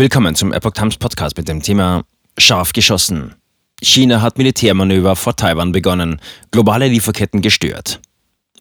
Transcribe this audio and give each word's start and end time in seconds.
Willkommen 0.00 0.36
zum 0.36 0.52
Epoch 0.52 0.74
Times 0.74 0.96
Podcast 0.96 1.36
mit 1.36 1.48
dem 1.48 1.60
Thema 1.60 2.04
Scharf 2.38 2.72
geschossen. 2.72 3.34
China 3.82 4.22
hat 4.22 4.38
Militärmanöver 4.38 5.16
vor 5.16 5.34
Taiwan 5.34 5.72
begonnen, 5.72 6.20
globale 6.52 6.86
Lieferketten 6.86 7.42
gestört. 7.42 7.98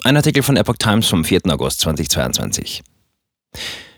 Ein 0.01 0.17
Artikel 0.17 0.41
von 0.41 0.57
Epoch 0.57 0.77
Times 0.79 1.07
vom 1.07 1.23
4. 1.23 1.41
August 1.49 1.81
2022. 1.81 2.81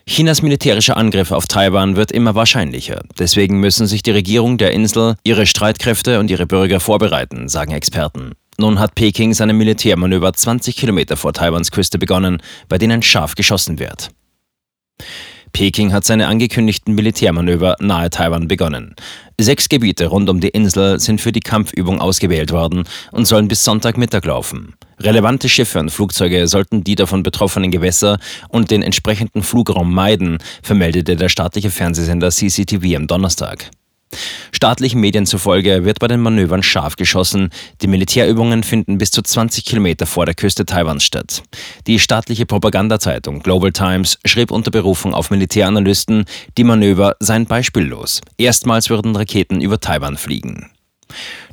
Chinas 0.05 0.41
militärischer 0.41 0.97
Angriff 0.97 1.31
auf 1.31 1.47
Taiwan 1.47 1.95
wird 1.95 2.11
immer 2.11 2.35
wahrscheinlicher. 2.35 3.03
Deswegen 3.17 3.61
müssen 3.61 3.87
sich 3.87 4.03
die 4.03 4.11
Regierung 4.11 4.57
der 4.57 4.71
Insel, 4.71 5.15
ihre 5.23 5.45
Streitkräfte 5.45 6.19
und 6.19 6.29
ihre 6.29 6.45
Bürger 6.45 6.81
vorbereiten, 6.81 7.47
sagen 7.47 7.71
Experten. 7.71 8.33
Nun 8.57 8.79
hat 8.79 8.95
Peking 8.95 9.33
seine 9.33 9.53
Militärmanöver 9.53 10.33
20 10.33 10.75
Kilometer 10.75 11.15
vor 11.15 11.31
Taiwans 11.31 11.71
Küste 11.71 11.99
begonnen, 11.99 12.41
bei 12.67 12.77
denen 12.77 13.01
scharf 13.01 13.35
geschossen 13.35 13.79
wird. 13.79 14.09
Peking 15.51 15.93
hat 15.93 16.05
seine 16.05 16.27
angekündigten 16.27 16.95
Militärmanöver 16.95 17.75
nahe 17.79 18.09
Taiwan 18.09 18.47
begonnen. 18.47 18.95
Sechs 19.39 19.69
Gebiete 19.69 20.07
rund 20.07 20.29
um 20.29 20.39
die 20.39 20.49
Insel 20.49 20.99
sind 20.99 21.21
für 21.21 21.31
die 21.31 21.39
Kampfübung 21.39 22.01
ausgewählt 22.01 22.51
worden 22.51 22.83
und 23.11 23.25
sollen 23.25 23.47
bis 23.47 23.63
Sonntagmittag 23.63 24.25
laufen. 24.25 24.73
Relevante 24.99 25.47
Schiffe 25.47 25.79
und 25.79 25.91
Flugzeuge 25.91 26.47
sollten 26.47 26.83
die 26.83 26.95
davon 26.95 27.23
betroffenen 27.23 27.71
Gewässer 27.71 28.19
und 28.49 28.69
den 28.69 28.81
entsprechenden 28.81 29.43
Flugraum 29.43 29.93
meiden, 29.93 30.39
vermeldete 30.61 31.15
der 31.15 31.29
staatliche 31.29 31.71
Fernsehsender 31.71 32.31
CCTV 32.31 32.95
am 32.95 33.07
Donnerstag. 33.07 33.69
Staatlichen 34.51 34.99
Medien 34.99 35.25
zufolge 35.25 35.85
wird 35.85 35.99
bei 35.99 36.07
den 36.07 36.19
Manövern 36.19 36.63
scharf 36.63 36.95
geschossen. 36.95 37.49
Die 37.81 37.87
Militärübungen 37.87 38.63
finden 38.63 38.97
bis 38.97 39.11
zu 39.11 39.21
20 39.21 39.63
Kilometer 39.63 40.05
vor 40.05 40.25
der 40.25 40.35
Küste 40.35 40.65
Taiwans 40.65 41.03
statt. 41.03 41.43
Die 41.87 41.99
staatliche 41.99 42.45
Propagandazeitung 42.45 43.39
Global 43.39 43.71
Times 43.71 44.19
schrieb 44.25 44.51
unter 44.51 44.71
Berufung 44.71 45.13
auf 45.13 45.31
Militäranalysten, 45.31 46.25
die 46.57 46.63
Manöver 46.63 47.15
seien 47.19 47.45
beispiellos. 47.45 48.21
Erstmals 48.37 48.89
würden 48.89 49.15
Raketen 49.15 49.61
über 49.61 49.79
Taiwan 49.79 50.17
fliegen. 50.17 50.69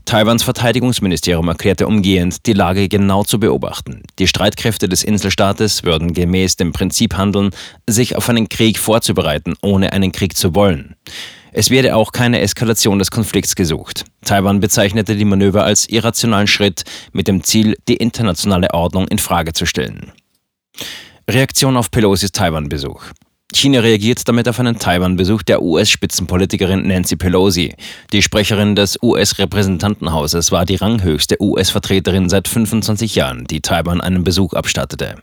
Taiwans 0.05 0.45
Verteidigungsministerium 0.45 1.49
erklärte 1.49 1.87
umgehend, 1.89 2.47
die 2.47 2.53
Lage 2.53 2.89
genau 2.89 3.25
zu 3.25 3.41
beobachten. 3.41 4.03
Die 4.21 4.29
Streitkräfte 4.29 4.89
des 4.89 5.03
Inselstaates 5.03 5.83
würden 5.83 6.13
gemäß 6.13 6.57
dem 6.57 6.73
Prinzip 6.73 7.17
handeln, 7.17 7.51
sich 7.89 8.15
auf 8.15 8.29
einen 8.29 8.49
Krieg 8.49 8.79
vorzubereiten, 8.79 9.55
ohne 9.63 9.93
einen 9.93 10.13
Krieg 10.13 10.37
zu 10.37 10.55
wollen. 10.55 10.95
Es 11.59 11.71
werde 11.71 11.97
auch 11.97 12.13
keine 12.13 12.41
Eskalation 12.43 12.99
des 12.99 13.11
Konflikts 13.11 13.57
gesucht. 13.57 14.05
Taiwan 14.27 14.61
bezeichnete 14.61 15.17
die 15.17 15.25
Manöver 15.25 15.65
als 15.65 15.89
irrationalen 15.89 16.49
Schritt 16.49 16.85
mit 17.13 17.29
dem 17.29 17.43
Ziel, 17.45 17.79
die 17.89 17.97
internationale 17.97 18.75
Ordnung 18.75 19.09
in 19.09 19.19
Frage 19.19 19.55
zu 19.55 19.65
stellen. 19.65 20.13
Reaktion 21.27 21.79
auf 21.79 21.91
Pelosis 21.91 22.33
Taiwan-Besuch. 22.33 23.05
China 23.57 23.81
reagiert 23.81 24.29
damit 24.29 24.49
auf 24.49 24.61
einen 24.61 24.79
Taiwan-Besuch 24.79 25.43
der 25.43 25.63
US-Spitzenpolitikerin 25.63 26.87
Nancy 26.87 27.17
Pelosi. 27.17 27.75
Die 28.13 28.21
Sprecherin 28.21 28.77
des 28.77 28.99
US-Repräsentantenhauses 29.03 30.53
war 30.53 30.67
die 30.67 30.75
ranghöchste 30.75 31.41
US-Vertreterin 31.41 32.29
seit 32.29 32.49
25 32.49 33.15
Jahren, 33.15 33.47
die 33.47 33.63
Taiwan 33.63 34.01
einen 34.01 34.25
Besuch 34.25 34.53
abstattete. 34.53 35.15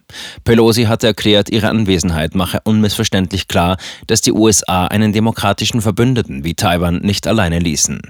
Pelosi 0.46 0.86
hatte 0.86 1.08
erklärt, 1.08 1.52
ihre 1.52 1.70
Anwesenheit 1.70 2.34
mache 2.34 2.60
unmissverständlich 2.64 3.48
klar, 3.48 3.78
dass 4.08 4.22
die 4.22 4.34
USA 4.34 4.88
einen 4.88 5.14
demokratischen 5.14 5.82
Verbündeten 5.82 6.44
wie 6.44 6.56
Taiwan 6.56 7.00
nicht 7.00 7.28
alleine 7.28 7.60
ließen. 7.60 8.02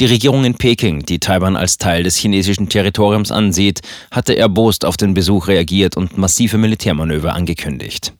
Die 0.00 0.06
Regierung 0.06 0.44
in 0.46 0.54
Peking, 0.54 1.04
die 1.04 1.18
Taiwan 1.18 1.56
als 1.56 1.76
Teil 1.76 2.02
des 2.04 2.16
chinesischen 2.16 2.70
Territoriums 2.70 3.30
ansieht, 3.30 3.82
hatte 4.10 4.34
erbost 4.34 4.86
auf 4.86 4.96
den 4.96 5.12
Besuch 5.12 5.48
reagiert 5.48 5.96
und 5.96 6.16
massive 6.16 6.56
Militärmanöver 6.56 7.34
angekündigt. 7.34 8.14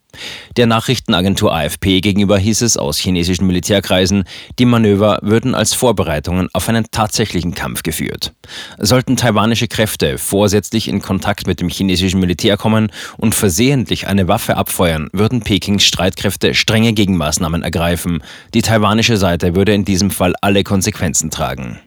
Der 0.56 0.66
Nachrichtenagentur 0.66 1.54
AFP 1.54 2.00
gegenüber 2.00 2.38
hieß 2.38 2.62
es 2.62 2.76
aus 2.76 2.98
chinesischen 2.98 3.46
Militärkreisen, 3.46 4.24
die 4.58 4.64
Manöver 4.64 5.18
würden 5.22 5.54
als 5.54 5.74
Vorbereitungen 5.74 6.48
auf 6.52 6.68
einen 6.68 6.86
tatsächlichen 6.90 7.54
Kampf 7.54 7.82
geführt. 7.82 8.32
Sollten 8.78 9.16
taiwanische 9.16 9.68
Kräfte 9.68 10.18
vorsätzlich 10.18 10.88
in 10.88 11.00
Kontakt 11.00 11.46
mit 11.46 11.60
dem 11.60 11.68
chinesischen 11.68 12.20
Militär 12.20 12.56
kommen 12.56 12.90
und 13.16 13.34
versehentlich 13.34 14.06
eine 14.06 14.28
Waffe 14.28 14.56
abfeuern, 14.56 15.08
würden 15.12 15.42
Pekings 15.42 15.84
Streitkräfte 15.84 16.54
strenge 16.54 16.92
Gegenmaßnahmen 16.92 17.62
ergreifen. 17.62 18.22
Die 18.54 18.62
taiwanische 18.62 19.16
Seite 19.16 19.54
würde 19.54 19.74
in 19.74 19.84
diesem 19.84 20.10
Fall 20.10 20.34
alle 20.40 20.64
Konsequenzen 20.64 21.30
tragen. 21.30 21.80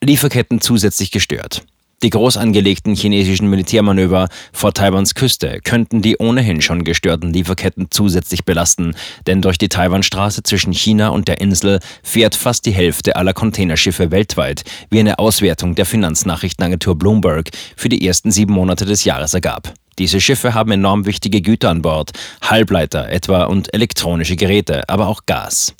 Lieferketten 0.00 0.60
zusätzlich 0.60 1.10
gestört. 1.10 1.64
Die 2.02 2.10
groß 2.10 2.36
angelegten 2.36 2.94
chinesischen 2.94 3.48
Militärmanöver 3.48 4.28
vor 4.52 4.74
Taiwans 4.74 5.14
Küste 5.14 5.60
könnten 5.64 6.02
die 6.02 6.16
ohnehin 6.18 6.60
schon 6.60 6.84
gestörten 6.84 7.32
Lieferketten 7.32 7.86
zusätzlich 7.90 8.44
belasten, 8.44 8.94
denn 9.26 9.40
durch 9.40 9.56
die 9.56 9.68
Taiwanstraße 9.68 10.42
zwischen 10.42 10.72
China 10.72 11.08
und 11.08 11.28
der 11.28 11.40
Insel 11.40 11.80
fährt 12.02 12.34
fast 12.34 12.66
die 12.66 12.72
Hälfte 12.72 13.16
aller 13.16 13.32
Containerschiffe 13.32 14.10
weltweit, 14.10 14.64
wie 14.90 15.00
eine 15.00 15.18
Auswertung 15.18 15.74
der 15.74 15.86
Finanznachrichtenagentur 15.86 16.98
Bloomberg 16.98 17.50
für 17.76 17.88
die 17.88 18.06
ersten 18.06 18.30
sieben 18.30 18.52
Monate 18.52 18.84
des 18.84 19.04
Jahres 19.04 19.32
ergab. 19.32 19.72
Diese 19.98 20.20
Schiffe 20.20 20.54
haben 20.54 20.72
enorm 20.72 21.06
wichtige 21.06 21.40
Güter 21.40 21.70
an 21.70 21.82
Bord, 21.82 22.10
Halbleiter 22.42 23.08
etwa 23.08 23.44
und 23.44 23.72
elektronische 23.72 24.36
Geräte, 24.36 24.88
aber 24.88 25.06
auch 25.06 25.22
Gas. 25.26 25.74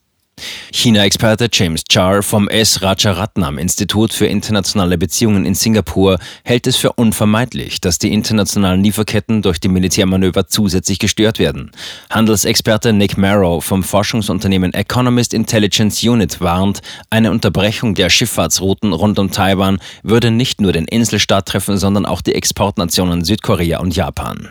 China-Experte 0.84 1.48
James 1.50 1.82
Char 1.90 2.22
vom 2.22 2.48
S. 2.48 2.82
Rajaratnam 2.82 3.58
Institut 3.58 4.12
für 4.12 4.26
internationale 4.26 4.98
Beziehungen 4.98 5.46
in 5.46 5.54
Singapur 5.54 6.18
hält 6.44 6.66
es 6.66 6.76
für 6.76 6.92
unvermeidlich, 6.92 7.80
dass 7.80 7.98
die 7.98 8.12
internationalen 8.12 8.82
Lieferketten 8.82 9.40
durch 9.40 9.60
die 9.60 9.68
Militärmanöver 9.68 10.46
zusätzlich 10.46 10.98
gestört 10.98 11.38
werden. 11.38 11.70
Handelsexperte 12.10 12.92
Nick 12.92 13.16
Marrow 13.16 13.64
vom 13.64 13.82
Forschungsunternehmen 13.82 14.74
Economist 14.74 15.32
Intelligence 15.32 16.02
Unit 16.02 16.40
warnt, 16.40 16.82
eine 17.08 17.30
Unterbrechung 17.30 17.94
der 17.94 18.10
Schifffahrtsrouten 18.10 18.92
rund 18.92 19.18
um 19.18 19.30
Taiwan 19.30 19.78
würde 20.02 20.30
nicht 20.30 20.60
nur 20.60 20.72
den 20.72 20.86
Inselstaat 20.86 21.46
treffen, 21.46 21.78
sondern 21.78 22.04
auch 22.04 22.20
die 22.20 22.34
Exportnationen 22.34 23.24
Südkorea 23.24 23.78
und 23.78 23.96
Japan. 23.96 24.50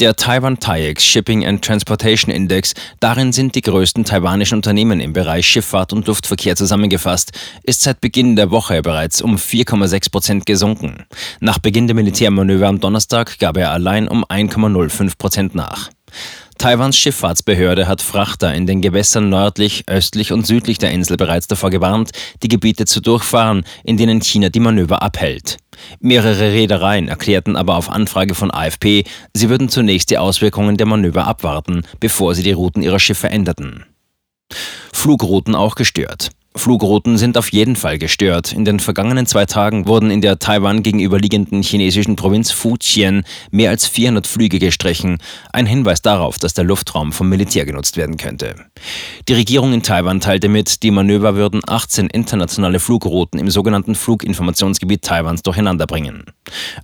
Der 0.00 0.16
Taiwan 0.16 0.58
TAIEX 0.58 1.04
Shipping 1.04 1.44
and 1.44 1.62
Transportation 1.62 2.34
Index, 2.34 2.72
darin 3.00 3.32
sind 3.32 3.54
die 3.54 3.60
größten 3.60 4.04
taiwanischen 4.04 4.56
Unternehmen 4.56 4.98
im 4.98 5.12
Bereich 5.12 5.46
Schifffahrt 5.46 5.92
und 5.92 6.06
Luftverkehr 6.06 6.56
zusammengefasst, 6.56 7.32
ist 7.64 7.82
seit 7.82 8.00
Beginn 8.00 8.34
der 8.34 8.50
Woche 8.50 8.80
bereits 8.80 9.20
um 9.20 9.36
4,6 9.36 10.10
Prozent 10.10 10.46
gesunken. 10.46 11.04
Nach 11.40 11.58
Beginn 11.58 11.86
der 11.86 11.96
Militärmanöver 11.96 12.68
am 12.68 12.80
Donnerstag 12.80 13.38
gab 13.38 13.58
er 13.58 13.72
allein 13.72 14.08
um 14.08 14.24
1,05 14.24 15.18
Prozent 15.18 15.54
nach. 15.54 15.90
Taiwans 16.60 16.98
Schifffahrtsbehörde 16.98 17.88
hat 17.88 18.02
Frachter 18.02 18.52
in 18.52 18.66
den 18.66 18.82
Gewässern 18.82 19.30
nördlich, 19.30 19.84
östlich 19.86 20.30
und 20.30 20.46
südlich 20.46 20.76
der 20.76 20.90
Insel 20.90 21.16
bereits 21.16 21.46
davor 21.46 21.70
gewarnt, 21.70 22.10
die 22.42 22.48
Gebiete 22.48 22.84
zu 22.84 23.00
durchfahren, 23.00 23.64
in 23.82 23.96
denen 23.96 24.20
China 24.20 24.50
die 24.50 24.60
Manöver 24.60 25.00
abhält. 25.00 25.56
Mehrere 26.00 26.52
Reedereien 26.52 27.08
erklärten 27.08 27.56
aber 27.56 27.76
auf 27.76 27.88
Anfrage 27.88 28.34
von 28.34 28.50
AFP, 28.50 29.04
sie 29.32 29.48
würden 29.48 29.70
zunächst 29.70 30.10
die 30.10 30.18
Auswirkungen 30.18 30.76
der 30.76 30.86
Manöver 30.86 31.26
abwarten, 31.26 31.80
bevor 31.98 32.34
sie 32.34 32.42
die 32.42 32.52
Routen 32.52 32.82
ihrer 32.82 33.00
Schiffe 33.00 33.30
änderten. 33.30 33.86
Flugrouten 34.92 35.54
auch 35.54 35.76
gestört. 35.76 36.28
Flugrouten 36.56 37.16
sind 37.16 37.38
auf 37.38 37.52
jeden 37.52 37.76
Fall 37.76 37.96
gestört. 37.96 38.52
In 38.52 38.64
den 38.64 38.80
vergangenen 38.80 39.24
zwei 39.26 39.46
Tagen 39.46 39.86
wurden 39.86 40.10
in 40.10 40.20
der 40.20 40.40
Taiwan 40.40 40.82
gegenüberliegenden 40.82 41.62
chinesischen 41.62 42.16
Provinz 42.16 42.50
Fujian 42.50 43.22
mehr 43.52 43.70
als 43.70 43.86
400 43.86 44.26
Flüge 44.26 44.58
gestrichen. 44.58 45.18
Ein 45.52 45.66
Hinweis 45.66 46.02
darauf, 46.02 46.40
dass 46.40 46.52
der 46.52 46.64
Luftraum 46.64 47.12
vom 47.12 47.28
Militär 47.28 47.66
genutzt 47.66 47.96
werden 47.96 48.16
könnte. 48.16 48.56
Die 49.28 49.34
Regierung 49.34 49.72
in 49.72 49.84
Taiwan 49.84 50.20
teilte 50.20 50.48
mit, 50.48 50.82
die 50.82 50.90
Manöver 50.90 51.36
würden 51.36 51.60
18 51.64 52.08
internationale 52.08 52.80
Flugrouten 52.80 53.38
im 53.38 53.48
sogenannten 53.48 53.94
Fluginformationsgebiet 53.94 55.02
Taiwans 55.02 55.42
durcheinanderbringen. 55.42 56.24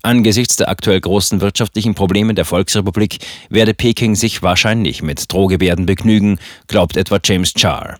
Angesichts 0.02 0.54
der 0.54 0.68
aktuell 0.68 1.00
großen 1.00 1.40
wirtschaftlichen 1.40 1.96
Probleme 1.96 2.34
der 2.34 2.44
Volksrepublik 2.44 3.18
werde 3.50 3.74
Peking 3.74 4.14
sich 4.14 4.44
wahrscheinlich 4.44 5.02
mit 5.02 5.32
Drohgebärden 5.32 5.86
begnügen, 5.86 6.38
glaubt 6.68 6.96
etwa 6.96 7.18
James 7.22 7.52
Char. 7.52 7.98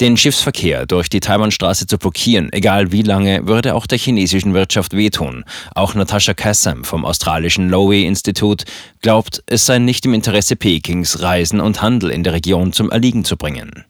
Den 0.00 0.16
Schiffsverkehr 0.16 0.86
durch 0.86 1.08
die 1.08 1.20
Taiwanstraße 1.20 1.86
zu 1.86 1.98
blockieren, 1.98 2.52
egal 2.52 2.92
wie 2.92 3.02
lange, 3.02 3.46
würde 3.46 3.74
auch 3.74 3.86
der 3.86 3.98
chinesischen 3.98 4.54
Wirtschaft 4.54 4.94
wehtun. 4.94 5.44
Auch 5.74 5.94
Natascha 5.94 6.34
Kassam 6.34 6.84
vom 6.84 7.04
australischen 7.04 7.68
Lowy-Institut 7.68 8.64
glaubt, 9.00 9.42
es 9.46 9.66
sei 9.66 9.78
nicht 9.78 10.04
im 10.06 10.14
Interesse 10.14 10.56
Pekings, 10.56 11.20
Reisen 11.22 11.60
und 11.60 11.82
Handel 11.82 12.10
in 12.10 12.24
der 12.24 12.32
Region 12.32 12.72
zum 12.72 12.90
Erliegen 12.90 13.24
zu 13.24 13.36
bringen. 13.36 13.84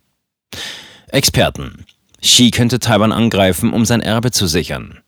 Experten. 1.08 1.84
Xi 2.20 2.50
könnte 2.50 2.80
Taiwan 2.80 3.12
angreifen, 3.12 3.72
um 3.72 3.84
sein 3.84 4.00
Erbe 4.00 4.30
zu 4.30 4.46
sichern. 4.46 4.98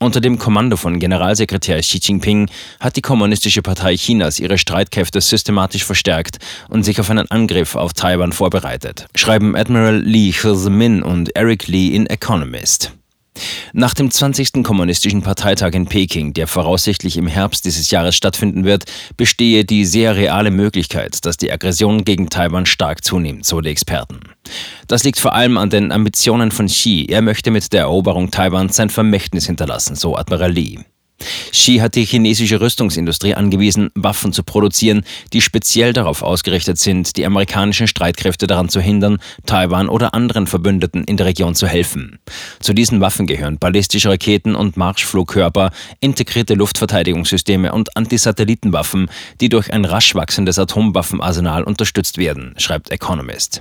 Unter 0.00 0.20
dem 0.20 0.38
Kommando 0.38 0.76
von 0.76 0.98
Generalsekretär 0.98 1.80
Xi 1.80 1.98
Jinping 2.02 2.50
hat 2.80 2.96
die 2.96 3.00
Kommunistische 3.00 3.62
Partei 3.62 3.96
Chinas 3.96 4.40
ihre 4.40 4.58
Streitkräfte 4.58 5.20
systematisch 5.20 5.84
verstärkt 5.84 6.38
und 6.68 6.82
sich 6.82 7.00
auf 7.00 7.10
einen 7.10 7.30
Angriff 7.30 7.76
auf 7.76 7.92
Taiwan 7.92 8.32
vorbereitet, 8.32 9.06
schreiben 9.14 9.54
Admiral 9.54 10.00
Lee 10.00 10.34
Min 10.68 11.02
und 11.02 11.34
Eric 11.36 11.68
Lee 11.68 11.94
in 11.94 12.06
Economist. 12.06 12.92
Nach 13.72 13.94
dem 13.94 14.10
20. 14.10 14.62
Kommunistischen 14.62 15.22
Parteitag 15.22 15.72
in 15.72 15.86
Peking, 15.86 16.32
der 16.32 16.46
voraussichtlich 16.46 17.16
im 17.16 17.26
Herbst 17.26 17.64
dieses 17.64 17.90
Jahres 17.90 18.14
stattfinden 18.14 18.64
wird, 18.64 18.84
bestehe 19.16 19.64
die 19.64 19.84
sehr 19.84 20.16
reale 20.16 20.50
Möglichkeit, 20.50 21.24
dass 21.26 21.36
die 21.36 21.50
Aggression 21.50 22.04
gegen 22.04 22.30
Taiwan 22.30 22.66
stark 22.66 23.04
zunimmt, 23.04 23.44
so 23.44 23.60
die 23.60 23.70
Experten. 23.70 24.20
Das 24.86 25.02
liegt 25.02 25.18
vor 25.18 25.34
allem 25.34 25.58
an 25.58 25.70
den 25.70 25.90
Ambitionen 25.90 26.52
von 26.52 26.66
Xi. 26.66 27.06
Er 27.08 27.22
möchte 27.22 27.50
mit 27.50 27.72
der 27.72 27.82
Eroberung 27.82 28.30
Taiwans 28.30 28.76
sein 28.76 28.90
Vermächtnis 28.90 29.46
hinterlassen, 29.46 29.96
so 29.96 30.16
Admiral 30.16 30.52
Lee. 30.52 30.78
Xi 31.54 31.76
hat 31.76 31.94
die 31.94 32.04
chinesische 32.04 32.60
Rüstungsindustrie 32.60 33.36
angewiesen, 33.36 33.90
Waffen 33.94 34.32
zu 34.32 34.42
produzieren, 34.42 35.04
die 35.32 35.40
speziell 35.40 35.92
darauf 35.92 36.22
ausgerichtet 36.22 36.80
sind, 36.80 37.16
die 37.16 37.24
amerikanischen 37.24 37.86
Streitkräfte 37.86 38.48
daran 38.48 38.68
zu 38.68 38.80
hindern, 38.80 39.18
Taiwan 39.46 39.88
oder 39.88 40.14
anderen 40.14 40.48
Verbündeten 40.48 41.04
in 41.04 41.16
der 41.16 41.26
Region 41.26 41.54
zu 41.54 41.68
helfen. 41.68 42.18
Zu 42.58 42.72
diesen 42.72 43.00
Waffen 43.00 43.28
gehören 43.28 43.58
ballistische 43.58 44.10
Raketen 44.10 44.56
und 44.56 44.76
Marschflugkörper, 44.76 45.70
integrierte 46.00 46.54
Luftverteidigungssysteme 46.54 47.72
und 47.72 47.96
Antisatellitenwaffen, 47.96 49.08
die 49.40 49.48
durch 49.48 49.72
ein 49.72 49.84
rasch 49.84 50.16
wachsendes 50.16 50.58
Atomwaffenarsenal 50.58 51.62
unterstützt 51.62 52.18
werden, 52.18 52.54
schreibt 52.58 52.90
Economist. 52.90 53.60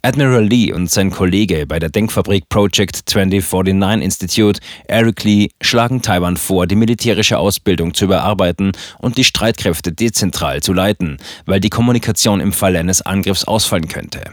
Admiral 0.00 0.46
Lee 0.46 0.72
und 0.72 0.90
sein 0.90 1.10
Kollege 1.10 1.66
bei 1.66 1.78
der 1.78 1.90
Denkfabrik 1.90 2.48
Project 2.48 2.96
2049 3.04 4.02
Institute, 4.02 4.60
Eric 4.88 5.22
Lee, 5.24 5.48
schlagen 5.60 6.00
Taiwan 6.00 6.38
vor, 6.38 6.66
die 6.66 6.76
militärische 7.26 7.38
Ausbildung 7.38 7.94
zu 7.94 8.04
überarbeiten 8.04 8.72
und 8.98 9.16
die 9.16 9.24
Streitkräfte 9.24 9.92
dezentral 9.92 10.62
zu 10.62 10.72
leiten, 10.72 11.18
weil 11.44 11.60
die 11.60 11.70
Kommunikation 11.70 12.40
im 12.40 12.52
Falle 12.52 12.78
eines 12.78 13.02
Angriffs 13.02 13.44
ausfallen 13.44 13.88
könnte. 13.88 14.32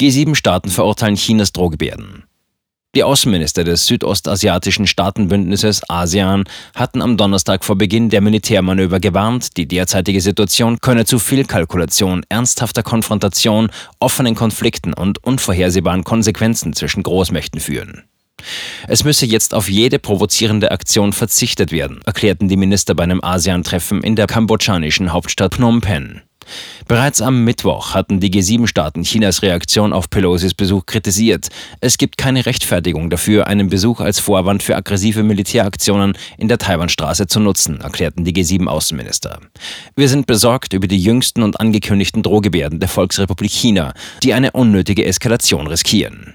G7-Staaten 0.00 0.70
verurteilen 0.70 1.16
Chinas 1.16 1.52
Drohgebärden. 1.52 2.24
Die 2.96 3.04
Außenminister 3.04 3.62
des 3.62 3.86
südostasiatischen 3.86 4.88
Staatenbündnisses 4.88 5.88
ASEAN 5.88 6.44
hatten 6.74 7.02
am 7.02 7.16
Donnerstag 7.16 7.64
vor 7.64 7.76
Beginn 7.76 8.08
der 8.08 8.20
Militärmanöver 8.20 8.98
gewarnt, 8.98 9.56
die 9.56 9.68
derzeitige 9.68 10.20
Situation 10.20 10.80
könne 10.80 11.04
zu 11.04 11.20
Fehlkalkulation, 11.20 12.24
ernsthafter 12.28 12.82
Konfrontation, 12.82 13.70
offenen 14.00 14.34
Konflikten 14.34 14.92
und 14.92 15.22
unvorhersehbaren 15.22 16.02
Konsequenzen 16.02 16.72
zwischen 16.72 17.04
Großmächten 17.04 17.60
führen. 17.60 18.10
Es 18.88 19.04
müsse 19.04 19.26
jetzt 19.26 19.54
auf 19.54 19.68
jede 19.68 19.98
provozierende 19.98 20.70
Aktion 20.70 21.12
verzichtet 21.12 21.72
werden, 21.72 22.00
erklärten 22.04 22.48
die 22.48 22.56
Minister 22.56 22.94
bei 22.94 23.04
einem 23.04 23.22
ASEAN-Treffen 23.22 24.02
in 24.02 24.16
der 24.16 24.26
kambodschanischen 24.26 25.12
Hauptstadt 25.12 25.54
Phnom 25.54 25.80
Penh. 25.80 26.22
Bereits 26.88 27.22
am 27.22 27.44
Mittwoch 27.44 27.94
hatten 27.94 28.20
die 28.20 28.30
G7-Staaten 28.30 29.04
Chinas 29.04 29.42
Reaktion 29.42 29.92
auf 29.92 30.10
Pelosis 30.10 30.54
Besuch 30.54 30.86
kritisiert. 30.86 31.48
Es 31.80 31.98
gibt 31.98 32.16
keine 32.18 32.46
Rechtfertigung 32.46 33.10
dafür, 33.10 33.46
einen 33.46 33.68
Besuch 33.68 34.00
als 34.00 34.18
Vorwand 34.18 34.62
für 34.62 34.76
aggressive 34.76 35.22
Militäraktionen 35.22 36.14
in 36.38 36.48
der 36.48 36.58
Taiwanstraße 36.58 37.26
zu 37.26 37.40
nutzen, 37.40 37.80
erklärten 37.80 38.24
die 38.24 38.32
G7-Außenminister. 38.32 39.38
Wir 39.94 40.08
sind 40.08 40.26
besorgt 40.26 40.72
über 40.72 40.88
die 40.88 41.02
jüngsten 41.02 41.42
und 41.42 41.60
angekündigten 41.60 42.22
Drohgebärden 42.22 42.80
der 42.80 42.88
Volksrepublik 42.88 43.52
China, 43.52 43.94
die 44.22 44.34
eine 44.34 44.50
unnötige 44.52 45.04
Eskalation 45.04 45.66
riskieren. 45.66 46.34